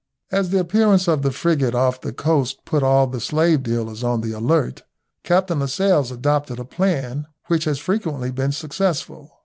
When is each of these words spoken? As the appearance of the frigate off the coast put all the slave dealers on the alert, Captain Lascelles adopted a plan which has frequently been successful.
As 0.31 0.49
the 0.49 0.59
appearance 0.59 1.07
of 1.07 1.21
the 1.21 1.29
frigate 1.29 1.75
off 1.75 2.01
the 2.01 2.11
coast 2.11 2.65
put 2.65 2.81
all 2.81 3.05
the 3.05 3.19
slave 3.21 3.61
dealers 3.61 4.03
on 4.03 4.21
the 4.21 4.31
alert, 4.31 4.81
Captain 5.23 5.59
Lascelles 5.59 6.09
adopted 6.09 6.57
a 6.57 6.65
plan 6.65 7.27
which 7.49 7.65
has 7.65 7.77
frequently 7.77 8.31
been 8.31 8.51
successful. 8.51 9.31